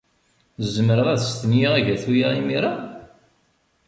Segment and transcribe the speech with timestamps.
[0.73, 2.73] Zemreɣ ad stenyiɣ agatu-a imir-a?